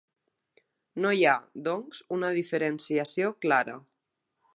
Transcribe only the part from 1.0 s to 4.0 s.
No hi ha, doncs, una diferenciació clara.